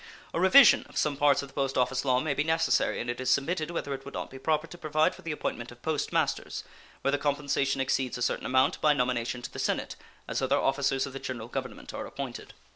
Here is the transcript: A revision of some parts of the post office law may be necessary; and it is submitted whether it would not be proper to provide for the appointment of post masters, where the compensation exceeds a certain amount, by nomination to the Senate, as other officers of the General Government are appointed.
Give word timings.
A 0.33 0.39
revision 0.39 0.83
of 0.89 0.97
some 0.97 1.15
parts 1.15 1.43
of 1.43 1.47
the 1.47 1.53
post 1.53 1.77
office 1.77 2.03
law 2.03 2.19
may 2.19 2.33
be 2.33 2.43
necessary; 2.43 2.99
and 2.99 3.07
it 3.07 3.21
is 3.21 3.29
submitted 3.29 3.69
whether 3.69 3.93
it 3.93 4.03
would 4.03 4.15
not 4.15 4.31
be 4.31 4.39
proper 4.39 4.65
to 4.65 4.77
provide 4.79 5.13
for 5.13 5.21
the 5.21 5.31
appointment 5.31 5.71
of 5.71 5.83
post 5.83 6.11
masters, 6.11 6.63
where 7.03 7.11
the 7.11 7.19
compensation 7.19 7.79
exceeds 7.79 8.17
a 8.17 8.23
certain 8.23 8.47
amount, 8.47 8.81
by 8.81 8.93
nomination 8.93 9.43
to 9.43 9.51
the 9.53 9.59
Senate, 9.59 9.95
as 10.27 10.41
other 10.41 10.57
officers 10.57 11.05
of 11.05 11.13
the 11.13 11.19
General 11.19 11.49
Government 11.49 11.93
are 11.93 12.07
appointed. 12.07 12.55